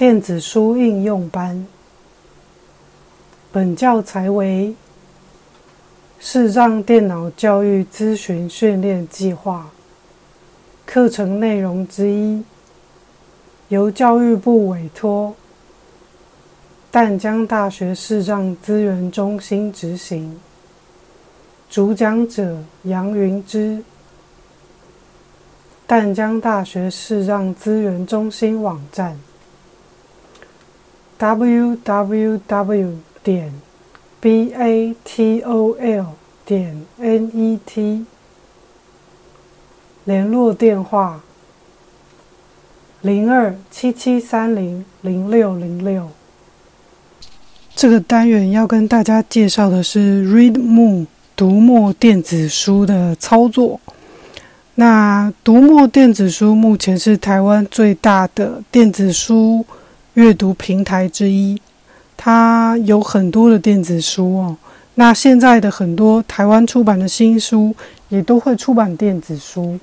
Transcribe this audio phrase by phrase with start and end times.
[0.00, 1.66] 电子书应用班。
[3.52, 4.74] 本教材为
[6.18, 9.68] 视障电脑教育咨询训练计划
[10.86, 12.42] 课程内容之一，
[13.68, 15.34] 由教育部委托
[16.90, 20.40] 淡江大学视障资源中心执行。
[21.68, 23.84] 主讲者杨云之。
[25.86, 29.14] 淡江大学视障资源中心网站
[31.20, 33.52] ：www 点
[34.22, 36.06] batol
[36.46, 38.04] 点 net。
[40.04, 41.20] 联络电话：
[43.02, 46.08] 零二七七三零零六零六。
[47.76, 53.78] 这个单元要跟大家介绍的是 Readmoon 读墨电子书的操作。
[54.76, 59.64] 那读墨电子书目前是台湾最大的电子书
[60.14, 61.60] 阅读平台之一，
[62.16, 64.56] 它有很多的电子书哦。
[64.94, 67.74] 那现在的很多台湾出版的新书
[68.08, 69.78] 也都会出版电子书，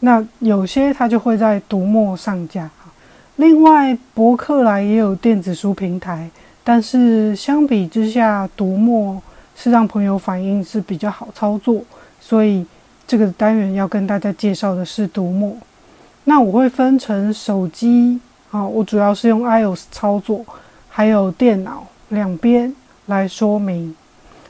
[0.00, 2.70] 那有些它就会在读墨上架。
[3.36, 6.30] 另外，博客来也有电子书平台，
[6.62, 9.22] 但是相比之下，读墨
[9.56, 11.82] 是让朋友反映是比较好操作，
[12.20, 12.66] 所以。
[13.06, 15.56] 这个单元要跟大家介绍的是读墨，
[16.22, 18.20] 那我会分成手机
[18.50, 20.44] 啊，我主要是用 iOS 操作，
[20.88, 22.74] 还有电脑两边
[23.06, 23.94] 来说明。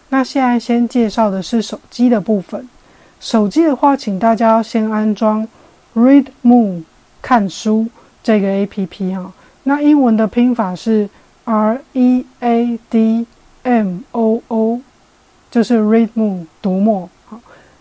[0.08, 2.68] 那现在先介绍的是手机的部分。
[3.20, 5.46] 手机的话，请大家先安装
[5.94, 6.84] Read Moon
[7.20, 7.86] 看书
[8.22, 9.32] 这个 APP 哈。
[9.64, 11.08] 那英文的拼法是
[11.44, 13.26] R E A D
[13.62, 14.80] M O O，
[15.50, 17.10] 就是 Read Moon 读墨。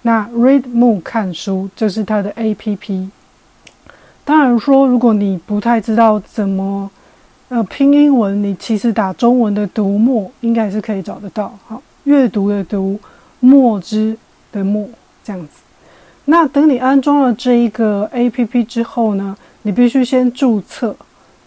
[0.02, 3.10] 那 Read Moon 看书，这是它的 APP。
[4.30, 6.88] 当然说，如果你不太知道怎么
[7.48, 11.52] 呃拼英文，你其实打中文的“读墨”应该是可以找得到。
[11.66, 13.00] 好，阅读的“读”，
[13.42, 14.16] 墨汁
[14.52, 14.88] 的“墨”
[15.26, 15.62] 这样子。
[16.26, 20.96] 那等你安装了这一个 APP 之后呢，你必须先注册。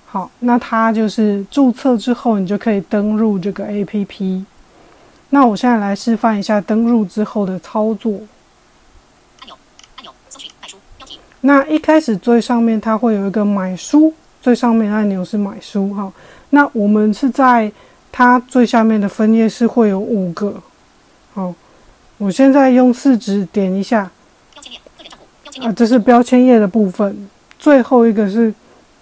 [0.04, 4.44] 好，那它就是注册之后，你就可以登录这个 APP。
[5.30, 8.18] 那我现在来示范一下登录之后的操作。
[11.44, 16.12] 那一开始最上面它会有一个买书，最上面按钮是买书哈。
[16.50, 17.70] 那我们是在
[18.10, 20.54] 它最下面的分页是会有五个，
[21.34, 21.52] 好，
[22.19, 24.10] 我现在用四指点一下，
[25.62, 27.28] 啊，这是标签页的部分。
[27.58, 28.54] 最后一个是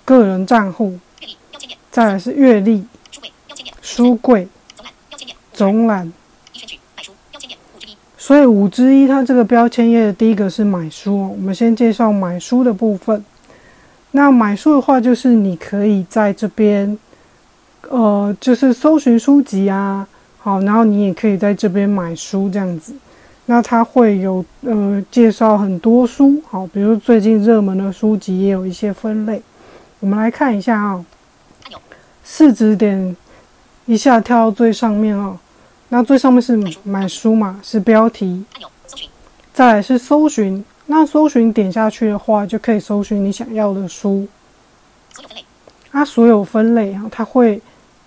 [0.05, 0.99] 个人账户，
[1.91, 2.85] 再来是阅历，
[3.83, 4.49] 书柜，
[5.53, 6.11] 总览。
[8.31, 11.33] 所以五之一，它这个标签页的第一个是买书。
[11.33, 13.25] 我们先介绍买书的部分。
[14.13, 16.97] 那买书的话，就是你可以在这边，
[17.89, 20.07] 呃，就是搜寻书籍啊，
[20.39, 22.95] 好，然后你也可以在这边买书这样子。
[23.47, 29.43] 那它会有呃介绍很多书，好，比如最近热门的书籍也有一些分类。
[29.99, 31.05] 我们来看一下啊，
[32.23, 33.17] 四指点
[33.87, 35.37] 一下跳到最上面啊。
[35.91, 38.45] 那最上面是买书嘛，是标题。
[39.53, 44.27] 再来是搜寻，那搜寻点下去的话，就可以搜寻你想要的书。
[45.91, 47.61] 它所有分类啊，它会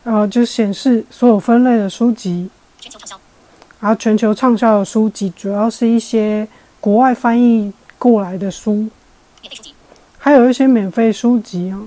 [0.06, 2.50] 呃就显示所有分类的书籍。
[3.82, 6.48] 然后全球畅销的书籍，主要是一些
[6.80, 8.88] 国外翻译过来的书。
[10.18, 11.82] 还有一些免费书籍啊。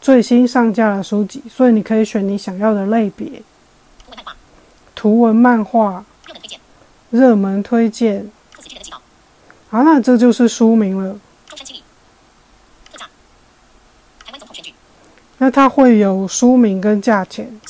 [0.00, 3.40] 最新上架的书籍，所以你可以选你想要的类别。
[5.02, 6.04] 图文漫画，
[7.10, 8.30] 热门推荐，
[9.68, 11.18] 好，那这就是书名了。
[15.38, 17.60] 那它会有书名跟价钱。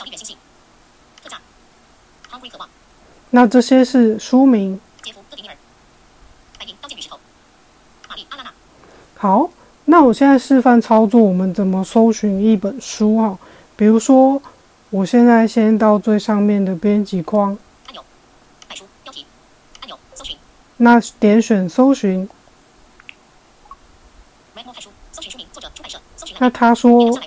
[3.30, 4.78] 那这些是书名。
[9.16, 9.48] 好，
[9.86, 13.38] 那我现在示范操作，我们怎么搜寻一本书哈？
[13.74, 14.42] 比如说。
[14.92, 17.56] 我现在先到最上面的编辑框，
[17.86, 18.04] 按钮，
[18.68, 19.24] 买书标题，
[19.80, 20.36] 按钮，搜寻，
[20.76, 22.28] 那点选搜寻。
[26.38, 27.18] 那他说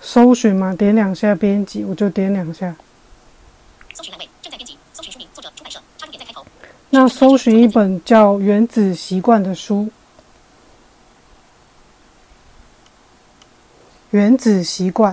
[0.00, 2.74] 搜寻嘛，点两下编辑，我就点两下。
[3.92, 6.42] 搜寻栏位正在编辑，搜寻书名，作者出版社，插入点在开头。
[6.88, 9.82] 那搜寻一本叫《原子习惯》的书，
[14.12, 15.12] 《原子习惯》。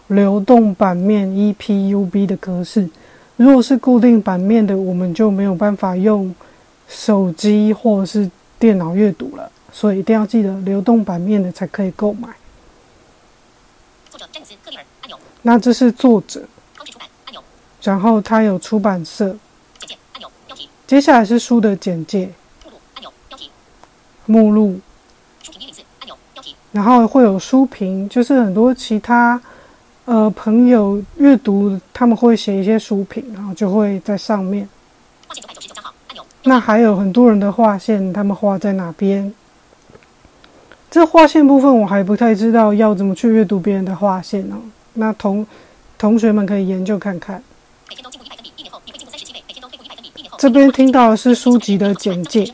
[0.11, 2.89] 流动版面 EPUB 的格式。
[3.37, 6.33] 如果是固定版面的，我们就没有办法用
[6.87, 8.29] 手机或是
[8.59, 9.49] 电脑阅读了。
[9.71, 12.27] 所以一定要记得流动版面的才可以购买。
[14.09, 15.17] 作者詹姆斯·克利尔按钮。
[15.41, 16.43] 那这是作者。
[16.75, 17.41] 方志出版按钮。
[17.81, 19.35] 然后它有出版社。
[19.79, 20.69] 简介按钮标题。
[20.85, 22.29] 接下来是书的简介。
[22.65, 23.49] 目录按钮标题。
[24.25, 24.81] 目录。
[26.73, 29.41] 然后会有书评，就是很多其他
[30.05, 34.67] 呃朋友阅读，他们会写一些书评，然后就会在上面。
[36.43, 39.31] 那还有很多人的划线，他们画在哪边？
[40.89, 44.57] 这划线部分我还不太知道要怎么去阅读别人的划线哦？
[44.93, 45.45] 那同
[45.97, 47.41] 同学们可以研究看看。
[50.37, 52.51] 这边听到的是书籍的简介。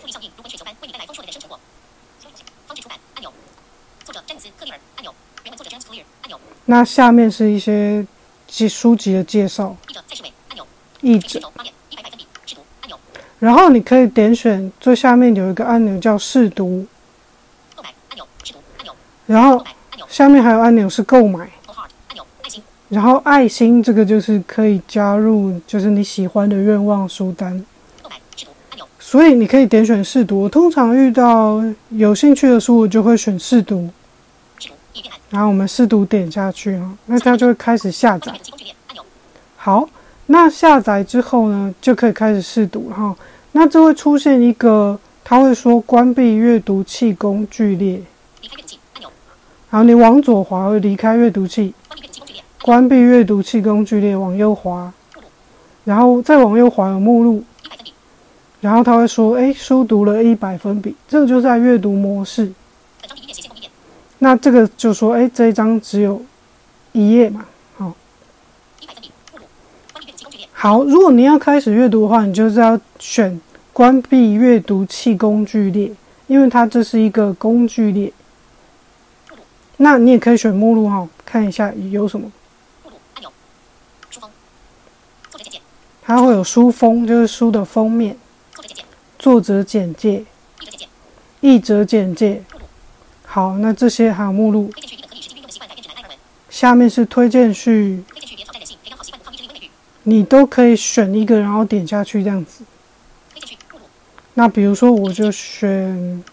[6.68, 8.06] 那下面是一些
[8.46, 9.76] 记书籍的介绍。
[11.02, 11.40] 译者。
[13.40, 16.86] 然后你可以点选最下面有一个按钮叫试读。
[19.26, 19.64] 然后
[20.08, 21.50] 下面还有按钮是购买。
[22.90, 27.64] 然后爱心这个就是可以加入，就是你喜欢的愿望书单。
[29.00, 30.42] 所以你可以点选试读。
[30.42, 33.90] 我通常遇到有兴趣的书，我就会选试读。
[35.30, 38.34] 然后我们试读点下去哈，那它就会开始下载。
[39.56, 39.88] 好，
[40.28, 43.16] 那下载之后呢，就可以开始试读哈。
[43.52, 48.02] 那这会出现一个，它会说关闭阅读器工具列。
[49.70, 51.74] 然后你往左滑会离开阅读器，
[52.62, 54.92] 关闭阅读器工具列，往右滑，
[55.84, 57.44] 然后再往右滑有目录。
[58.62, 62.50] 然后他会说，哎，书读了一百分比，这个就是在阅读模式。
[64.20, 66.22] 那这个就说，哎，这一张只有
[66.92, 67.46] 一页嘛，
[67.78, 67.94] 好。
[70.52, 73.40] 好，如果你要开始阅读的话，你就是要选
[73.72, 75.92] 关闭阅读器工具列，
[76.26, 78.12] 因为它这是一个工具列。
[79.78, 82.32] 那你也可以选目录哈，看一下有什么。
[82.84, 83.32] 目录按钮，
[84.10, 84.32] 书封，
[85.30, 85.62] 作者简介。
[86.02, 88.18] 它会有书封，就是书的封面。
[88.56, 88.86] 作者简介。
[89.20, 90.26] 作者简介。
[90.60, 90.88] 译者简介。
[91.42, 92.44] 译者简介。
[93.38, 94.68] 好，那这些还有目录。
[96.50, 98.04] 下面是推荐序。
[100.02, 102.64] 你都可以选一个，然后点下去这样子。
[104.34, 106.24] 那比如说，我就选。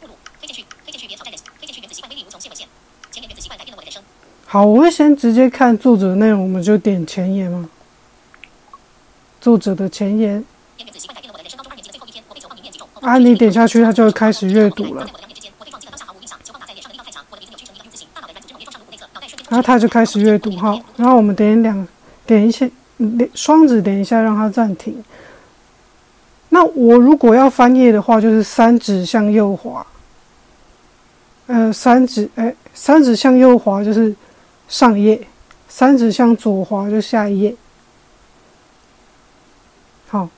[4.47, 7.69] 好，我会先直接看作者的内容，我们就点前言嘛。
[9.43, 10.43] 作者的前言。
[13.03, 15.07] 啊，你点下去，它就会开始阅读了。
[19.55, 21.87] 然后它就开始阅读哈，然后我们点两
[22.27, 22.69] 点一下，
[23.35, 25.01] 双指点一下让它暂停。
[26.49, 29.87] 那我如果要翻页的话，就是三指向右滑。
[31.47, 34.13] 呃，三指哎，三指向右滑就是
[34.67, 35.25] 上页，
[35.69, 37.55] 三指向左滑就下一页。
[40.09, 40.29] 好，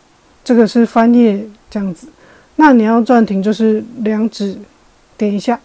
[0.44, 2.06] 这个是翻页这样子。
[2.56, 4.58] 那你要暂停，就是两指
[5.16, 5.58] 点一下。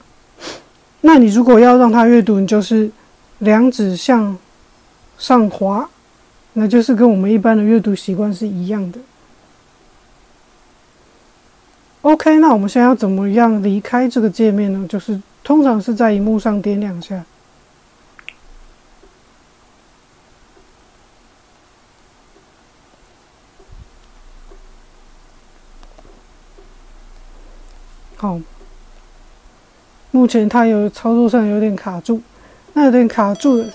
[1.01, 2.89] 那你如果要让它阅读，你就是。
[3.41, 4.37] 两指向
[5.17, 5.89] 上滑，
[6.53, 8.99] 那就是跟我们一般的阅读习惯是一样的。
[12.03, 14.87] OK，那我们现在要怎么样离开这个界面呢？
[14.87, 17.25] 就是通常是在荧幕上点两下。
[28.17, 28.39] 好，
[30.11, 32.21] 目前它有操作上有点卡住。
[32.73, 33.65] 那有点卡住了。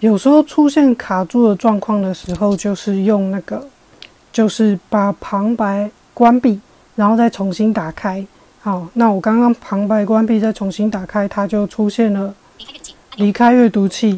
[0.00, 3.68] 有时候出现卡住的状况的时候，就是用那个，
[4.32, 6.60] 就是把旁白关闭，
[6.94, 8.24] 然后再重新打开。
[8.68, 12.34] 好，那我刚刚旁白关闭，再重新打开，它就出现了
[13.16, 14.14] 离开阅读器，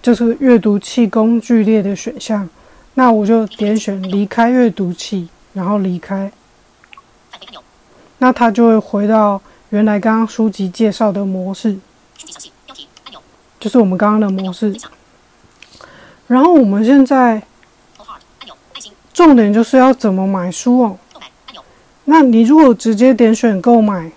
[0.00, 2.48] 就是阅读器工具列的选项。
[2.94, 6.30] 那我就点选离开阅读器，然后离开，
[8.18, 11.76] 那它就会回到原来刚刚书籍介绍的模式，
[13.58, 14.72] 就是我们刚刚的模式。
[16.28, 17.42] 然后我们现在
[19.12, 20.96] 重点就是要怎么买书哦。
[22.10, 24.10] 那你如果直接点选购买，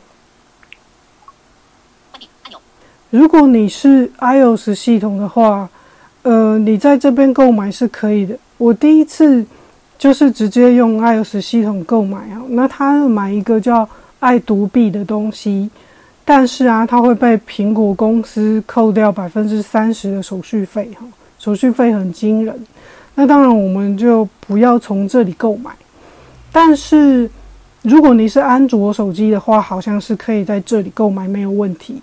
[3.09, 5.69] 如果你是 iOS 系统的话，
[6.21, 8.33] 呃，你在这边购买是可以的。
[8.57, 9.45] 我第一次
[9.99, 13.87] 就是直接用 iOS 系统购买啊，那他买一个叫
[14.21, 15.69] 爱读币的东西，
[16.23, 21.05] 但是啊，它会被苹果公司扣掉百分之三十的手续费哈，
[21.37, 22.57] 手续费很惊人。
[23.15, 25.71] 那当然我们就不要从这里购买，
[26.53, 27.29] 但是。
[27.83, 31.99] 如果你是安卓手机的话，好像是可以在这里购买没有问题。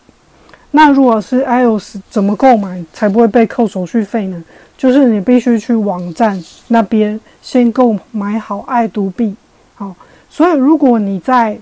[0.72, 4.44] 那如果是 iOS，怎么购买才不会被扣手续费呢？
[4.76, 9.34] 就是你必须去网站那边先购买好爱读币。
[9.76, 9.94] 好，
[10.28, 11.58] 所以如果你在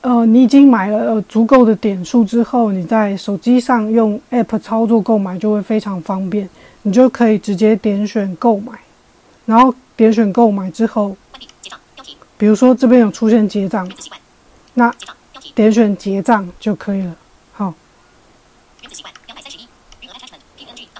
[0.00, 6.48] 呃你已经买了足够的点数之后，你在手机上用 App 操作购买就会非常方便。
[6.82, 8.72] 你就可以直接点选购买，
[9.44, 11.16] 然后点选购买之后。
[12.36, 13.90] 比如说这边有出现结账，
[14.74, 14.92] 那
[15.54, 17.16] 点选结账就可以了。
[17.52, 17.72] 好，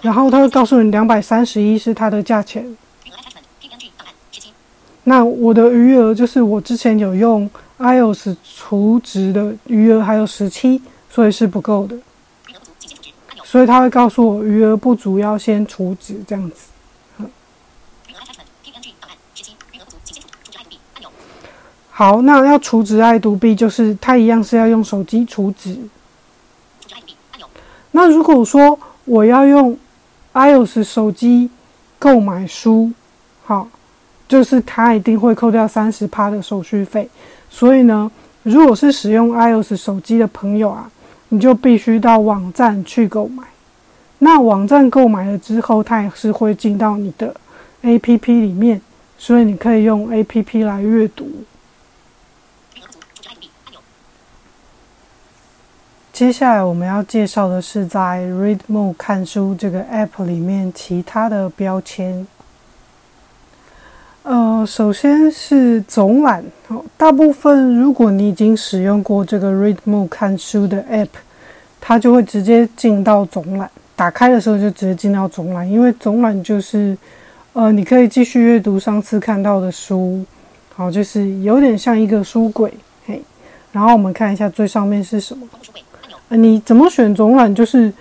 [0.00, 2.76] 然后他会告诉你两百三十一是它的价钱。
[5.02, 11.98] 那我的余额就是我之前有用 iOS 储值的余额还有十七，所以是不够的。
[13.44, 16.68] 所以他会告诉我余额不足要先储值这样子。
[21.96, 25.78] 好，那要储值爱读币，就是它一样是要用手机储值。
[27.92, 29.78] 那如果说我要用
[30.32, 31.48] iOS 手机
[31.96, 32.90] 购买书，
[33.44, 33.68] 好，
[34.26, 37.08] 就是它一定会扣掉三十趴的手续费。
[37.48, 38.10] 所以呢，
[38.42, 40.90] 如果是使用 iOS 手机的朋友啊，
[41.28, 43.44] 你就必须到网站去购买。
[44.18, 47.32] 那网站购买了之后，它也是会进到你的
[47.84, 48.80] APP 里面，
[49.16, 51.30] 所以你可以用 APP 来阅读。
[56.14, 62.24] 接下来我们要介绍的是在 Readmo 看书这个 App 里面其他的标签。
[64.22, 66.44] 呃，首先是总览，
[66.96, 71.08] 大部分如果你已经使用过这个 Readmo 看书的 App，
[71.80, 76.96] 它就会直接进到总览，打开的时候就直接进到总览，因为总览就是
[77.54, 80.24] 呃，你可以继续阅读上次看到的书，
[80.76, 82.72] 好，就是有点像一个书柜，
[83.04, 83.20] 嘿。
[83.72, 85.44] 然后我们看一下最上面是什么。
[86.36, 87.54] 你怎么选总览？
[87.54, 87.92] 就是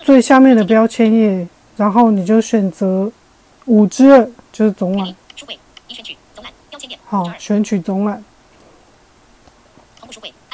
[0.00, 3.10] 最下面的标签页，然后你就选择
[3.66, 5.14] 五之二，就是总览。
[7.04, 8.22] 好，选取总览。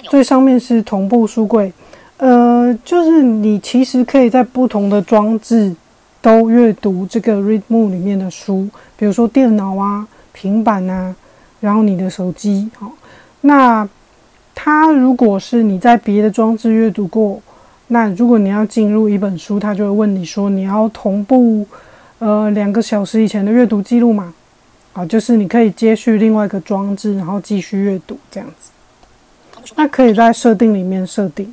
[0.09, 1.73] 最上面是同步书柜，
[2.19, 5.75] 呃，就是你其实可以在不同的装置
[6.21, 11.15] 都阅读这个 Readmo 里面的书，比如说电脑啊、平板啊，
[11.61, 12.71] 然后你的手机。
[12.79, 12.93] 好，
[13.41, 13.89] 那。
[14.55, 17.41] 它如果是你在别的装置阅读过，
[17.89, 21.67] 那如果你要进入一本书，它就会问你说你要同步，
[22.21, 24.33] 呃，两个小时以前的阅读记录嘛？
[24.93, 28.71] 啊，就是你可以接续另外一个装置，然后继续阅读这样子。
[29.75, 31.53] 那可以在设定里面设定。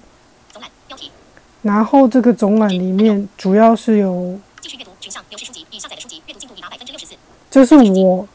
[1.62, 4.38] 然后这个总览里面主要是有。
[4.62, 7.16] 继续阅读群像，书籍已下载的书籍阅读进度已达百分之六十四。
[7.50, 8.28] 这是我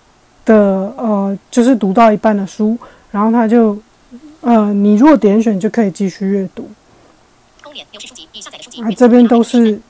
[0.45, 2.77] 的呃，就是读到一半的书，
[3.11, 3.79] 然后它就。
[4.45, 6.69] 呃，你如果点选就可以继续阅读。
[8.83, 9.81] 啊，这边都是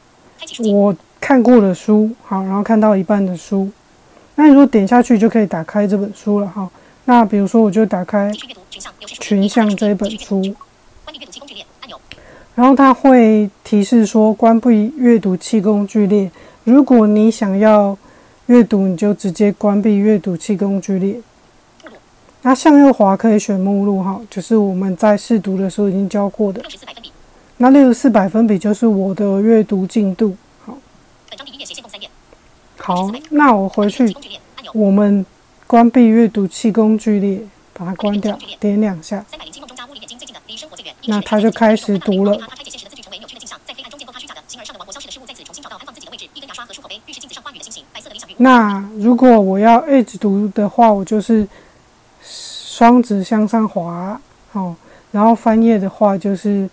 [0.72, 3.68] 我看过的书，好，然后看到一半的书。
[4.36, 6.70] 那你如果点下去就可以打开这本书了，哈。
[7.04, 8.32] 那比如说我就打开
[9.04, 10.42] 群像这一本书，
[12.54, 16.30] 然后它会提示说关闭阅读器工具列。
[16.62, 17.96] 如果你想要
[18.46, 21.20] 阅读，你就直接关闭阅读器工具列。
[22.46, 26.62] 那向右滑可以选目录哈，就是我们在试读的时候已经教过的。
[27.56, 30.36] 那六十四百分比就是我的阅读进度。
[30.62, 30.76] 好，
[32.76, 34.14] 好，那我回去，
[34.74, 35.24] 我们
[35.66, 37.40] 关闭阅读器工具列，
[37.72, 39.24] 把它关掉，点两下，
[41.06, 42.38] 那它就开始读了。
[48.36, 51.48] 那如果我要一直读的话，我就是。
[52.76, 54.74] 双指向上滑，哦，
[55.12, 56.68] 然后翻页的话就是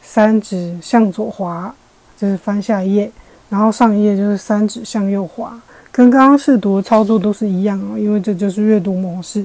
[0.00, 1.74] 三指向左滑，
[2.16, 3.10] 就是翻下一页，
[3.48, 5.60] 然后上一页就是三指向右滑，
[5.90, 9.44] 跟刚刚试读的操作都是一样哦，因为这就是阅读模式。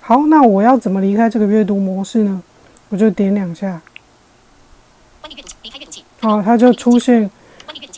[0.00, 2.42] 好，那我要怎么离开这个阅读模式呢？
[2.88, 3.78] 我就点两下，
[6.22, 7.30] 好，它就出现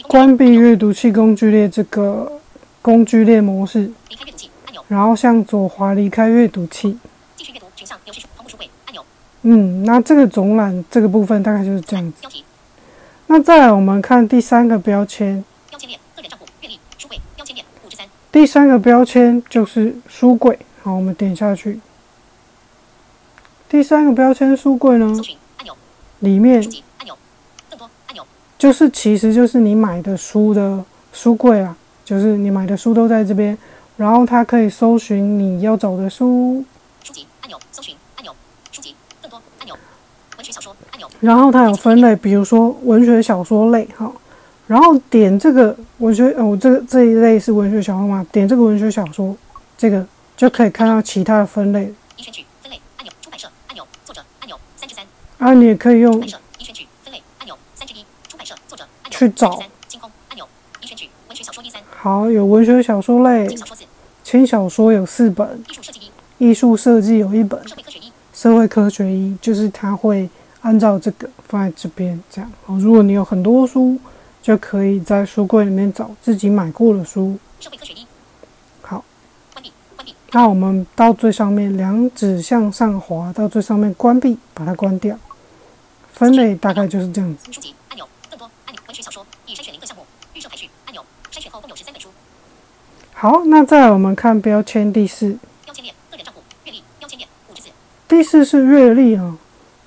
[0.09, 2.33] 关闭阅读器工具列这个
[2.83, 3.92] 工具列模式，
[4.88, 6.99] 然后向左滑离开阅读器。
[7.88, 9.04] 继续阅读群像有序同步书柜按钮。
[9.42, 12.26] 嗯，那这个总览这个部分大概就是这样子。
[13.28, 15.45] 那再来我们看第三个标签。
[15.71, 18.07] 标签列个人账户阅历书柜标签列五之三。
[18.33, 20.59] 第三个标签就是书柜。
[20.83, 21.78] 好，我们点下去。
[23.68, 25.14] 第三个标签书柜呢，
[26.21, 26.66] 里面
[28.59, 33.57] 就是其实就是你买的书的书柜啊，就是你买的书都在这边，
[33.97, 36.64] 然后它可以搜寻你要找的书。
[37.48, 38.36] 按钮搜寻按钮
[38.70, 39.74] 书籍更多按钮
[40.36, 44.12] 文学小说按钮，然后它有分类，比如说文学小说类哈，
[44.66, 48.24] 然后点这个文学哦，这个这一类是文学小说嘛？
[48.30, 49.34] 点这个文学小说，
[49.78, 51.94] 这个就可以看到其他的分类。
[55.38, 56.28] 啊，你也可以用已
[56.64, 59.52] 选取分类按钮三至一，出版社作者按钮去找。
[59.88, 60.46] 星空按钮，
[60.82, 63.48] 已选取文学小说一三好，有文学小说类，
[64.22, 65.97] 轻小说有四本，艺术设计
[66.38, 67.61] 有一本，
[68.33, 70.28] 社会科学一，就是它会
[70.61, 72.50] 按照这个放在这边这样。
[72.64, 73.99] 好，如果你有很多书，
[74.40, 77.38] 就可以在书柜里面找自己买过的书。
[78.83, 79.04] 好，
[80.30, 85.18] 那我们到最上面，两指向上滑到最上面，关闭，把它关掉。
[86.12, 87.52] 分类大概就是这样子。
[87.52, 90.04] 书籍按钮，更多按钮，文学小说已筛选零个项目，
[90.35, 92.09] 预设排序按钮，筛选后共有十三本书。
[93.12, 95.37] 好，那再来我们看标签第四。
[95.64, 97.68] 标签列个人账户阅历标签列五之四。
[98.08, 99.36] 第四是阅历啊，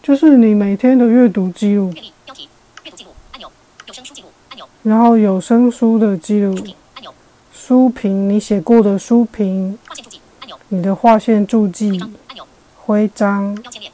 [0.03, 1.91] 就是你每天的阅读记录。
[1.95, 2.47] 阅历标题
[2.85, 3.51] 阅读记录按钮，
[3.87, 4.67] 有声书记录按钮。
[4.83, 6.55] 然后有声书的记录。
[6.55, 7.13] 书评按钮。
[7.51, 9.75] 书评你写过的书评。
[9.83, 10.59] 划线注记按钮。
[10.69, 12.45] 你的划线注记按钮。
[12.77, 13.55] 徽章。
[13.55, 13.91] 标签列。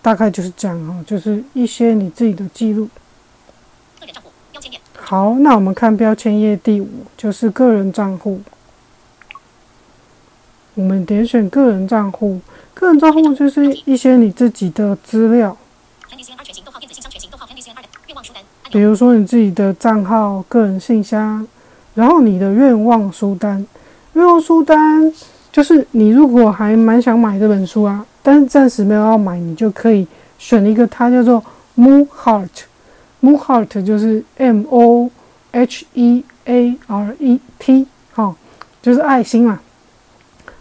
[0.00, 2.88] 大概就是这样哦，就是一些你自己的记录。
[4.96, 8.40] 好，那我们看标签页第五，就是个人账户。
[10.74, 12.40] 我们点选个人账户，
[12.78, 15.56] 个人账户就是一些你自己的资料。
[18.70, 21.44] 比如说你自己的账号、个人信箱，
[21.94, 23.66] 然后你的愿望书单。
[24.12, 25.12] 愿望书单
[25.50, 28.06] 就是你如果还蛮想买这本书啊。
[28.22, 30.06] 但是暂时没有要买，你就可以
[30.38, 31.42] 选一个，它叫做
[31.76, 35.10] Moon Heart，Moon Heart 就是 M O
[35.50, 38.36] H E A R E T，好，
[38.80, 39.58] 就是爱心嘛。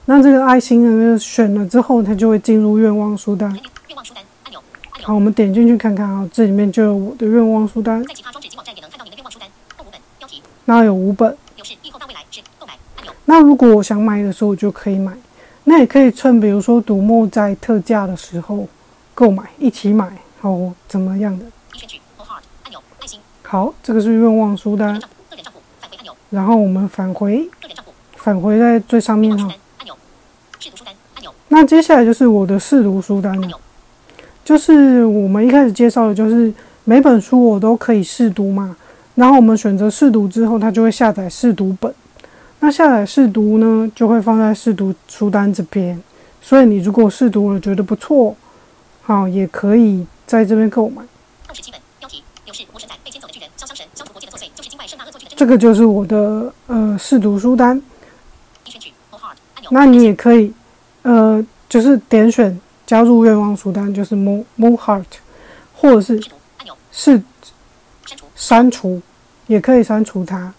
[0.10, 3.52] 那这个爱心呢，选了之后，它就会进入愿望书单。
[3.90, 4.64] 愿望书单按钮。
[5.04, 8.02] 好，我们点进去看看啊，这里面就有我的愿望书单。
[8.06, 9.50] 在其他装置及网站也能看到你的愿望书单。
[9.76, 10.42] 共五本，标题。
[10.64, 11.38] 那有五本。
[11.58, 13.14] 有是以后到未来是购买按钮。
[13.26, 15.12] 那如果我想买的时候，我就可以买。
[15.66, 18.66] 那也可以趁，比如说独木在特价的时候
[19.14, 21.46] 购买，一起买，哦，怎么样的？
[23.44, 24.98] 好，这个是愿望书单。
[26.30, 27.50] 然后我们返回，
[28.16, 29.54] 返回在最上面哈。
[31.50, 33.60] 那接下来就是我的试读书单了，
[34.44, 38.76] 就是我们一开始介绍的，就是每本书我都可以试读嘛。
[39.16, 41.94] 然后我们选择试读之后，它就会下载试读本。
[42.60, 46.00] 那下载试读呢，就会放在试读书单这边。
[46.42, 48.36] 所以你如果试读了觉得不错，
[49.02, 51.02] 好，也可以在这边购买。
[55.36, 57.82] 这个就是我的呃试读书单。
[59.70, 60.54] 那你也可以
[61.08, 65.06] 呃，就是点选加入愿望书单，就是 Mo Mo Heart，
[65.74, 66.22] 或者是
[66.92, 67.24] 是
[68.36, 69.02] 删除，
[69.48, 70.54] 也可以删除它。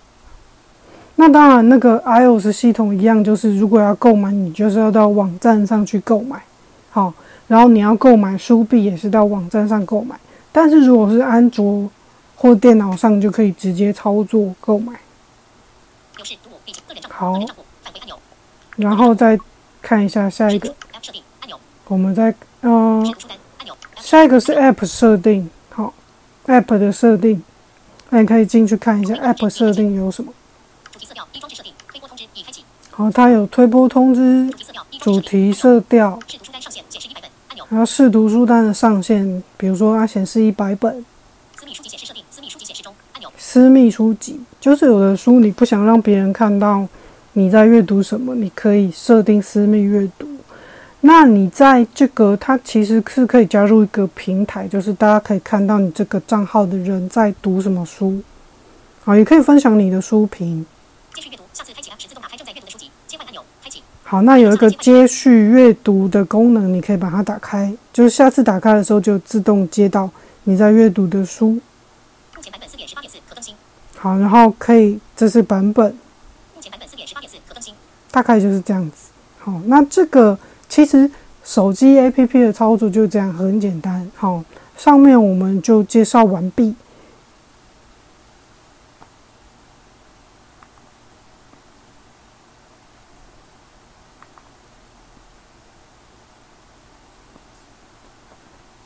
[1.16, 6.42] 那当然，那个 iOS 系统一样，就是如果要购买，你就是要到网站上去购买，
[6.90, 7.12] 好，
[7.46, 10.18] 然后你要购买书币也是到网站上购买。
[10.50, 11.90] 但是如果是安卓
[12.36, 14.94] 或电脑上，就可以直接操作购买。
[17.10, 17.38] 好，
[18.76, 19.38] 然后再
[19.80, 20.74] 看一下下一个，
[21.86, 23.14] 我们再嗯，
[23.96, 25.94] 下一个是 App 设定，好
[26.46, 27.42] ，App 的设定，
[28.10, 30.32] 那你可以进去看一下 App 设定有什么。
[32.90, 34.52] 好，它有推播通知、
[34.98, 36.18] 主题色调，
[37.68, 41.04] 然后试读书单的上限，比如说它显示一百本。
[41.56, 42.92] 私密书籍显示设定，私密书籍显示中。
[43.36, 46.86] 私密书籍就是有的书你不想让别人看到
[47.38, 50.26] 你在阅读什么，你可以设定私密阅读。
[51.02, 58.20] 那你在这个它其实是可以加入一个平台，就是大家可以看到你这个账号的人在读什么书。
[59.04, 60.66] 好，也可以分享你的书评。
[61.14, 63.80] 继续阅读，下次开启 App 时自动打开正在阅读的书籍，切换按钮，开启。
[64.02, 70.10] 好，那有一个接续阅读的功能，你可以把它打开，就是下次打开的时候就自动接到
[70.42, 71.50] 你在阅读的书。
[72.34, 73.54] 目前版本四点十八点四，可更新。
[73.96, 75.92] 好，然后可以，这是版本，
[76.56, 77.72] 目前版本四点十八点四，可更新。
[78.10, 79.10] 大概就是这样子。
[79.38, 81.10] 好，那这个其实
[81.44, 84.06] 手机 APP 的操作就这样，很简单。
[84.14, 84.42] 好，
[84.76, 86.74] 上面我们就介绍完毕。